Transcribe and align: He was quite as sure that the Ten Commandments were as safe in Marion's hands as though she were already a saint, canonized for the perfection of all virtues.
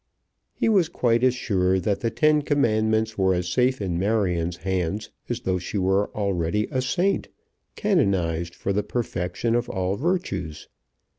He 0.55 0.67
was 0.67 0.89
quite 0.89 1.23
as 1.23 1.35
sure 1.35 1.79
that 1.79 1.99
the 1.99 2.09
Ten 2.09 2.41
Commandments 2.41 3.19
were 3.19 3.35
as 3.35 3.47
safe 3.47 3.79
in 3.79 3.99
Marion's 3.99 4.57
hands 4.57 5.11
as 5.29 5.41
though 5.41 5.59
she 5.59 5.77
were 5.77 6.09
already 6.15 6.67
a 6.71 6.81
saint, 6.81 7.27
canonized 7.75 8.55
for 8.55 8.73
the 8.73 8.81
perfection 8.81 9.53
of 9.53 9.69
all 9.69 9.97
virtues. 9.97 10.67